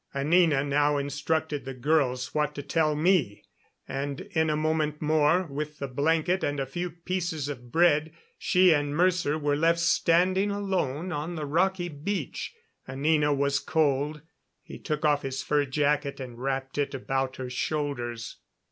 Anina 0.15 0.63
now 0.63 0.97
instructed 0.97 1.63
the 1.63 1.75
girls 1.75 2.33
what 2.33 2.55
to 2.55 2.63
tell 2.63 2.95
me, 2.95 3.43
and 3.87 4.21
in 4.31 4.49
a 4.49 4.55
moment 4.55 4.99
more, 4.99 5.43
with 5.43 5.77
the 5.77 5.87
blanket 5.87 6.43
and 6.43 6.59
a 6.59 6.65
few 6.65 6.89
pieces 6.89 7.47
of 7.49 7.71
bread, 7.71 8.11
she 8.35 8.73
and 8.73 8.97
Mercer 8.97 9.37
were 9.37 9.55
left 9.55 9.77
standing 9.77 10.49
alone 10.49 11.11
on 11.11 11.35
the 11.35 11.45
rocky 11.45 11.87
beach. 11.87 12.51
Anina 12.89 13.31
was 13.31 13.59
cold. 13.59 14.21
He 14.63 14.79
took 14.79 15.05
off 15.05 15.21
his 15.21 15.43
fur 15.43 15.65
jacket 15.65 16.19
and 16.19 16.39
wrapped 16.41 16.79
it 16.79 16.95
about 16.95 17.35
her 17.35 17.51
shoulders. 17.51 18.37